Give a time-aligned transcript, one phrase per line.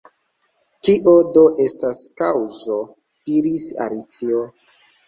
[0.87, 2.81] “Kio do estas Kaŭko?”
[3.31, 4.47] diris Alicio.